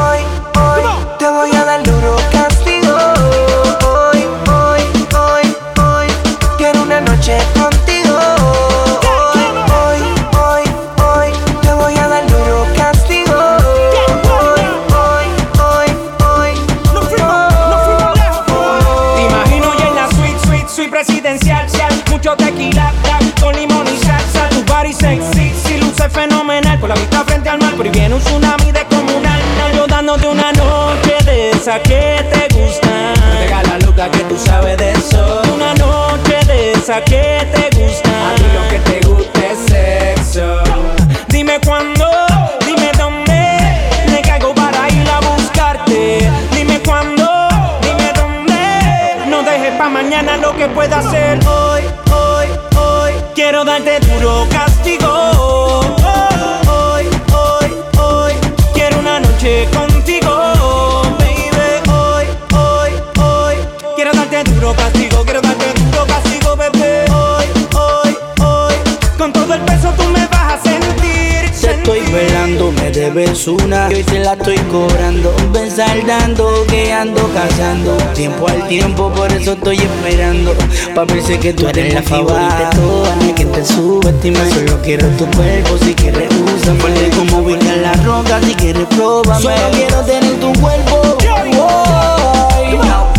y 74.01 74.03
te 74.03 74.19
la 74.19 74.33
estoy 74.33 74.57
cobrando. 74.71 75.33
Ven 75.53 75.69
saldando, 75.69 76.65
que 76.67 76.91
ando 76.91 77.29
cazando. 77.33 77.95
Tiempo 78.13 78.47
al 78.47 78.67
tiempo, 78.67 79.11
por 79.13 79.31
eso 79.31 79.53
estoy 79.53 79.77
esperando. 79.77 80.53
Pa' 80.95 81.05
verse 81.05 81.39
que 81.39 81.53
tú 81.53 81.67
eres 81.67 81.93
la 81.93 82.01
favorita 82.01 82.69
de 82.71 82.77
todas. 82.77 83.17
Quien 83.35 83.51
te 83.51 83.63
subestima, 83.63 84.39
solo 84.49 84.81
quiero 84.81 85.07
tu 85.17 85.25
cuerpo. 85.37 85.77
Si 85.83 85.93
quieres, 85.93 86.29
usa 86.33 86.73
fuerte 86.75 87.09
como 87.15 87.39
ubicar 87.39 87.77
la 87.77 87.93
roca. 87.93 88.41
Si 88.41 88.53
quieres, 88.55 88.85
pruébame. 88.87 89.41
Solo 89.41 89.71
quiero 89.71 90.01
tener 90.01 90.39
tu 90.39 90.53
cuerpo. 90.59 91.17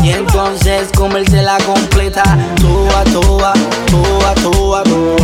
Y 0.03 0.11
entonces 0.11 0.89
comérsela 0.97 1.59
completa. 1.65 2.25
Toa, 2.61 3.05
toa, 3.05 3.53
toa, 3.89 4.35
toa, 4.35 4.83
toa. 4.83 5.22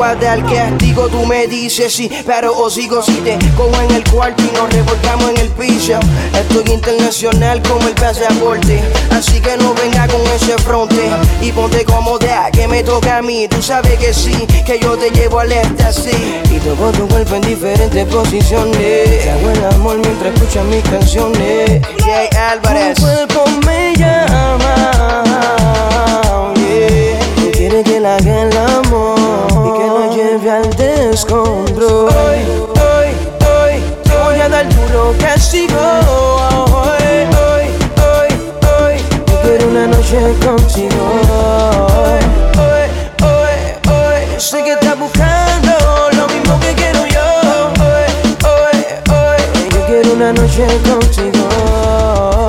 Al 0.00 0.44
castigo, 0.46 1.08
tú 1.08 1.26
me 1.26 1.46
dices 1.46 1.92
sí, 1.92 2.10
pero 2.26 2.56
o 2.56 2.70
sigo 2.70 3.02
si 3.02 3.12
te 3.16 3.38
cojo 3.56 3.78
en 3.82 3.94
el 3.94 4.04
cuarto 4.10 4.42
y 4.42 4.56
nos 4.56 4.72
revolcamos 4.72 5.30
en 5.30 5.38
el 5.38 5.48
piso. 5.50 6.00
Estoy 6.32 6.74
internacional 6.74 7.62
como 7.62 7.86
el 7.86 7.94
pasaporte, 7.94 8.80
así 9.10 9.40
que 9.40 9.56
no 9.58 9.74
venga 9.74 10.08
con 10.08 10.20
ese 10.34 10.56
fronte 10.58 11.10
y 11.40 11.52
ponte 11.52 11.84
cómoda 11.84 12.50
que 12.50 12.66
me 12.66 12.82
toca 12.82 13.18
a 13.18 13.22
mí. 13.22 13.46
Tú 13.48 13.62
sabes 13.62 13.98
que 13.98 14.12
sí, 14.14 14.46
que 14.66 14.78
yo 14.80 14.96
te 14.96 15.10
llevo 15.10 15.40
al 15.40 15.52
éxtasis 15.52 16.16
y 16.50 16.58
toco 16.58 16.90
tu 16.92 17.06
cuerpo 17.06 17.36
en 17.36 17.42
diferentes 17.42 18.06
posiciones. 18.06 19.22
Te 19.22 19.30
hago 19.30 19.50
el 19.50 19.64
amor 19.74 19.98
mientras 19.98 20.34
escuchas 20.34 20.64
mis 20.64 20.82
canciones. 20.84 21.82
Jay 22.04 22.28
Álvarez. 22.50 22.98
Una 50.22 50.32
noche 50.34 50.64
contigo. 50.88 51.48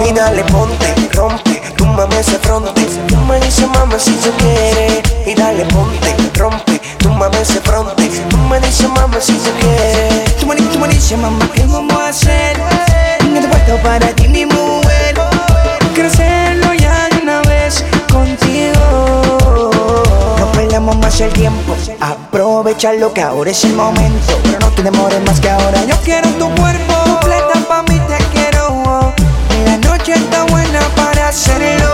Y 0.07 0.13
dale, 0.13 0.43
ponte, 0.43 0.93
rompe, 1.11 1.61
túmbame 1.75 2.19
ese 2.19 2.37
fronte. 2.37 2.85
Tú 3.07 3.15
me 3.15 3.39
dices, 3.39 3.67
mama, 3.67 3.97
si 3.97 4.15
se 4.15 4.29
quiere. 4.31 5.01
Y 5.25 5.33
dale, 5.33 5.65
ponte, 5.65 6.15
rompe, 6.35 6.79
túmbame 6.99 7.41
ese 7.41 7.59
fronte. 7.61 8.09
Tú 8.29 8.37
me 8.37 8.59
dices, 8.59 8.87
mama, 8.89 9.17
si 9.19 9.39
se 9.39 9.51
quiere. 9.53 10.25
Tú 10.39 10.45
me, 10.45 10.55
tú 10.55 10.79
me 10.79 10.87
dices, 10.87 11.17
mamá, 11.17 11.49
¿qué 11.53 11.65
vamos 11.65 11.93
a 11.93 12.09
hacer? 12.09 12.59
No 13.31 13.41
te 13.41 13.47
puesto 13.47 13.77
para 13.77 14.07
ti, 14.13 14.27
mi 14.27 14.45
mujer. 14.45 15.15
Quiero 15.95 16.09
hacerlo 16.09 16.73
ya 16.75 17.09
de 17.09 17.23
una 17.23 17.41
vez 17.41 17.83
contigo. 18.11 19.71
No 20.37 20.51
perdamos 20.51 20.95
más 20.97 21.19
el 21.21 21.33
tiempo. 21.33 21.75
Aprovechalo 21.99 23.13
que 23.13 23.21
ahora 23.21 23.49
es 23.49 23.63
el 23.63 23.73
momento. 23.73 24.37
Pero 24.43 24.59
no 24.59 24.69
te 24.69 24.83
demores 24.83 25.21
más 25.25 25.39
que 25.39 25.49
ahora. 25.49 25.83
Yo 25.85 25.95
quiero 26.03 26.29
tu 26.31 26.49
cuerpo 26.55 27.02
noche 30.03 30.11
está 30.11 30.43
buena 30.47 30.81
para 30.97 31.29
hacerlo. 31.29 31.92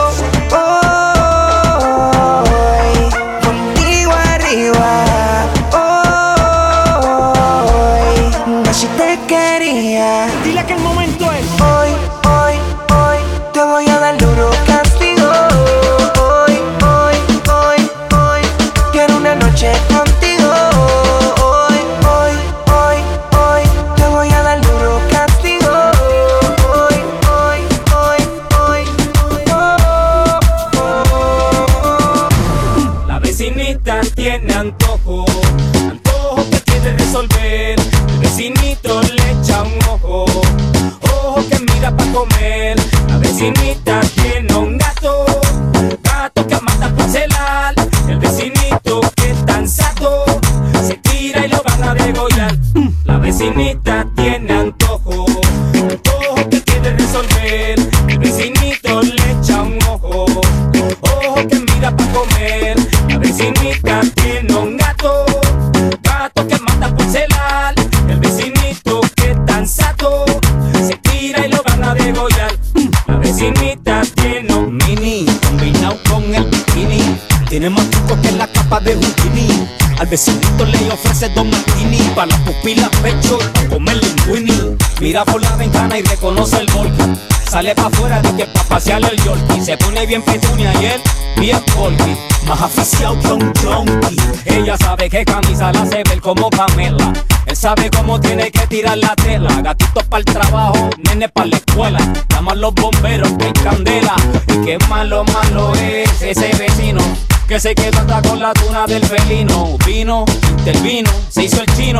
Mira 85.10 85.26
por 85.26 85.42
la 85.42 85.56
ventana 85.56 85.98
y 85.98 86.04
reconoce 86.04 86.58
el 86.58 86.68
volcán. 86.72 87.20
Sale 87.50 87.74
pa' 87.74 87.88
afuera 87.88 88.22
de 88.22 88.32
que 88.36 88.46
pa' 88.46 88.64
pasear 88.66 89.02
el 89.04 89.18
yorkie. 89.24 89.60
Se 89.60 89.76
pone 89.76 90.06
bien 90.06 90.22
petunia 90.22 90.72
y 90.80 90.86
él 90.86 91.02
bien 91.36 91.60
polky. 91.76 92.16
Más 92.48 92.62
aficiado 92.62 93.20
que 93.20 93.66
un. 93.68 94.02
Ella 94.46 94.78
sabe 94.78 95.10
que 95.10 95.26
camisa 95.26 95.72
la 95.72 95.82
hace 95.82 96.04
ver 96.08 96.22
como 96.22 96.52
Pamela. 96.52 97.12
Él 97.48 97.56
sabe 97.56 97.90
cómo 97.90 98.22
tiene 98.22 98.52
que 98.52 98.68
tirar 98.68 99.00
la 99.00 99.16
tela. 99.16 99.50
Gatitos 99.64 100.04
para 100.04 100.20
el 100.20 100.26
trabajo, 100.26 100.92
nene 101.00 101.28
para 101.28 101.48
la 101.48 101.58
escuela. 101.58 102.14
Llaman 102.30 102.62
los 102.62 102.76
bomberos 102.76 103.32
que 103.32 103.46
hay 103.46 103.54
candela. 103.54 104.14
Y 104.54 104.64
qué 104.64 104.78
malo, 104.90 105.24
malo 105.24 105.74
es 105.74 106.22
ese 106.22 106.56
vecino. 106.56 107.02
Que 107.48 107.60
se 107.60 107.74
quedó 107.74 107.98
hasta 107.98 108.22
con 108.22 108.40
la 108.40 108.54
tuna 108.54 108.86
del 108.86 109.04
felino. 109.04 109.76
Vino, 109.88 110.26
intervino, 110.60 111.10
se 111.30 111.46
hizo 111.46 111.62
el 111.62 111.76
chino. 111.76 112.00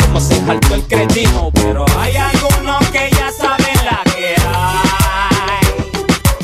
Como 0.00 0.20
se 0.20 0.44
saltó 0.44 0.74
el 0.74 0.82
cretino. 0.84 1.50
Pero 1.54 1.84
hay 1.98 2.16
algunos 2.16 2.88
que 2.90 3.10
ya 3.12 3.30
saben 3.32 3.76
la 3.84 4.02
que 4.12 4.34
hay. 4.54 5.66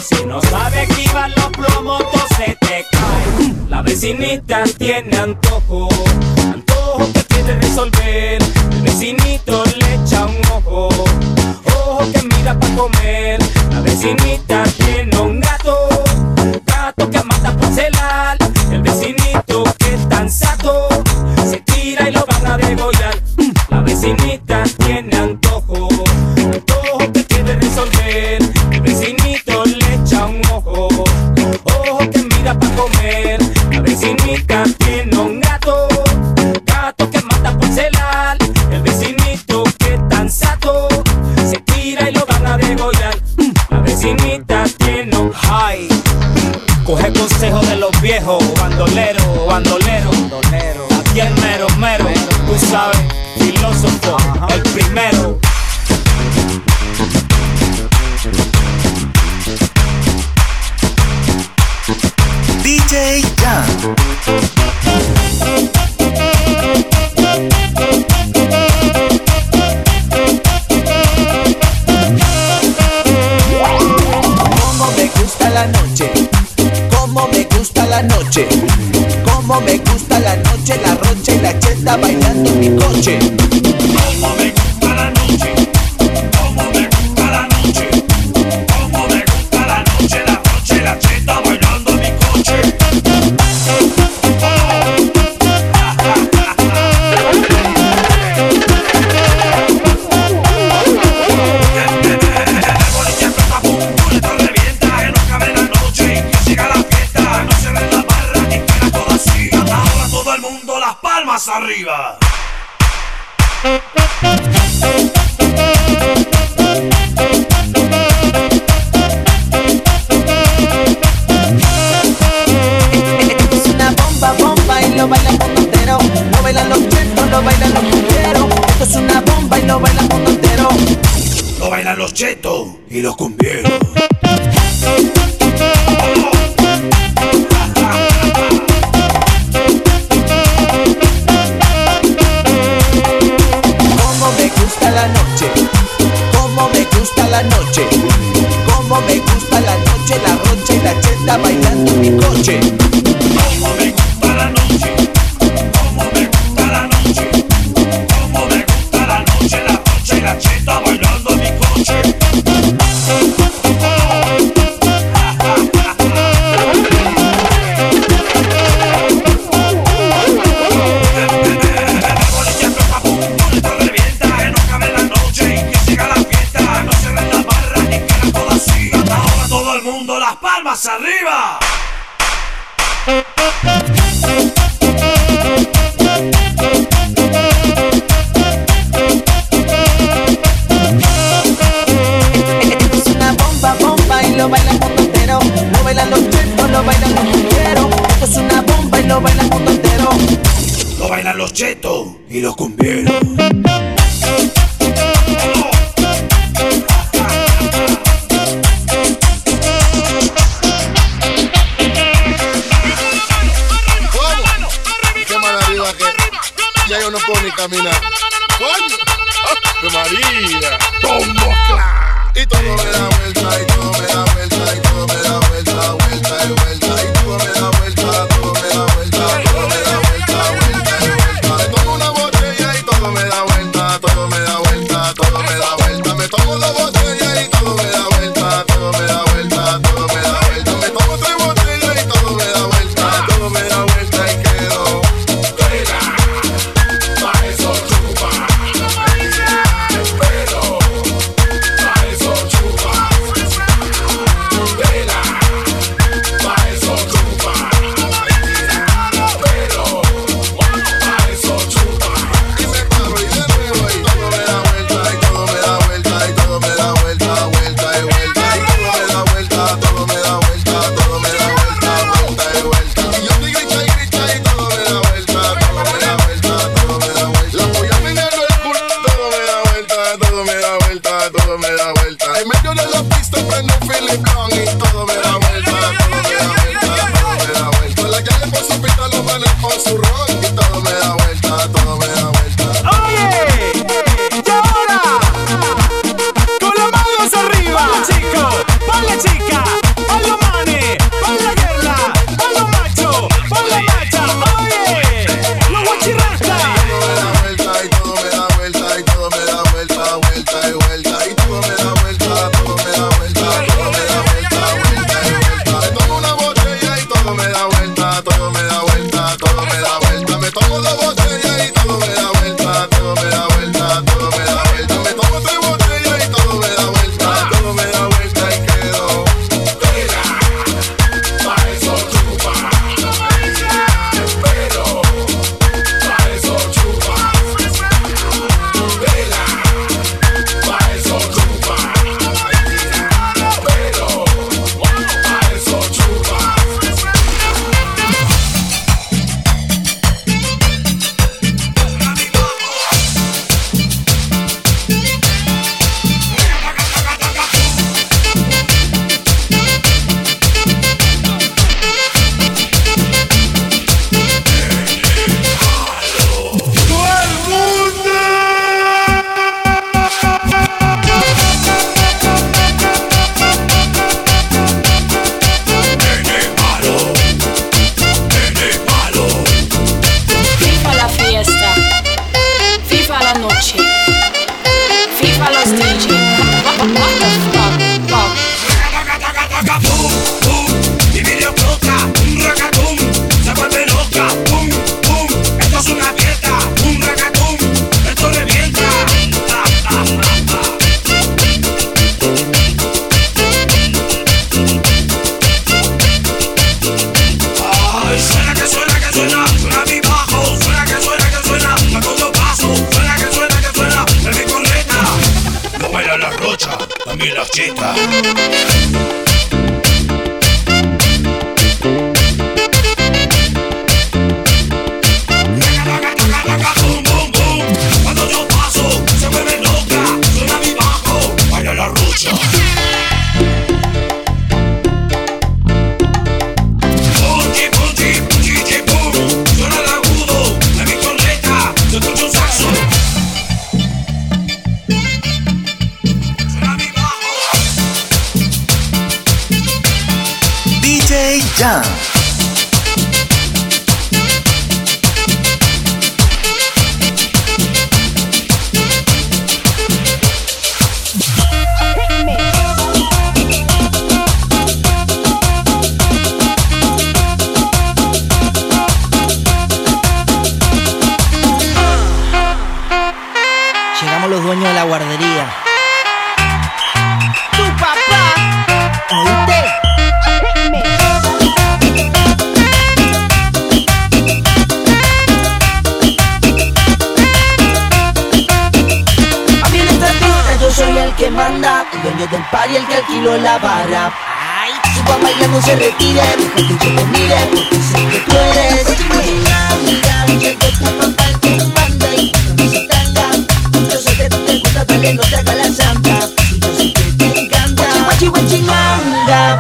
Si 0.01 0.25
no 0.27 0.41
sabe 0.43 0.83
esquivar 0.83 1.31
los 1.31 1.49
plomos, 1.51 2.03
todo 2.11 2.27
se 2.37 2.57
te 2.61 2.87
cae. 2.91 3.55
La 3.69 3.83
vecinita 3.83 4.65
tiene 4.79 5.17
antojo, 5.17 5.89
antojo 6.53 7.13
que 7.13 7.25
quiere 7.25 7.55
resolver. 7.61 8.43
El 8.73 8.83
vecinito 8.83 9.65
le 9.65 9.95
echa 9.95 10.27
un 10.27 10.41
ojo, 10.53 10.89
ojo 10.89 12.13
que 12.13 12.23
mira 12.23 12.59
pa' 12.59 12.75
comer. 12.77 13.39
La 13.71 13.81
vecinita 13.81 14.63
tiene 14.65 14.82
tiene 34.79 35.17
un 35.17 35.41
gato, 35.41 35.89
gato 36.65 37.11
que 37.11 37.21
mata 37.23 37.57
por 37.57 37.69
celar. 37.69 38.37
El 38.71 38.83
vecinito 38.83 39.65
que 39.79 39.99
tan 40.09 40.31
sato, 40.31 40.89
se 41.49 41.59
tira 41.61 42.09
y 42.11 42.15
lo 42.15 42.25
van 42.27 42.47
a 42.47 42.57
degollar. 42.57 43.15
La 43.71 43.81
vecinita 43.81 44.65
tiene 44.79 45.17
un 45.17 45.33
high. 45.33 45.89
Coge 46.85 47.13
consejo 47.13 47.61
de 47.61 47.77
los 47.77 48.01
viejos, 48.01 48.43
bandolero, 48.61 49.47
bandolero. 49.47 50.11
Aquí 51.01 51.21
el 51.21 51.35
mero, 51.41 51.67
mero, 51.79 52.07
tú 52.47 52.67
sabes, 52.71 52.99
filósofo, 53.39 54.17
el 54.49 54.63
primero. 54.63 55.12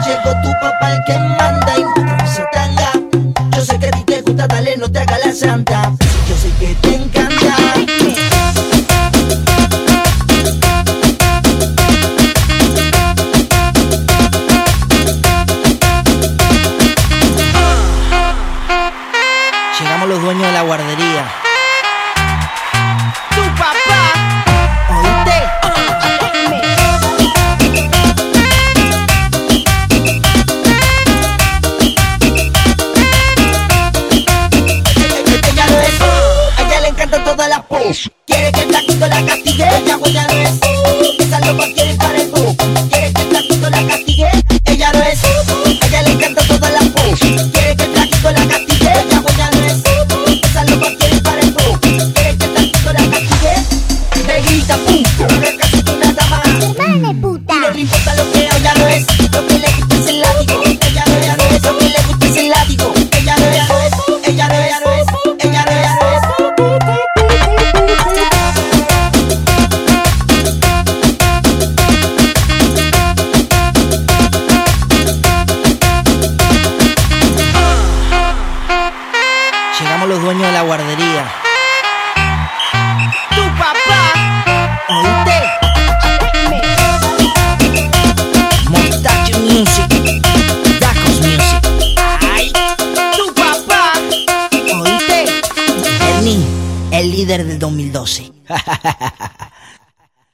Llegó 0.04 0.32
tu 0.42 0.52
papá 0.60 0.92
el 0.92 1.04
que 1.04 1.21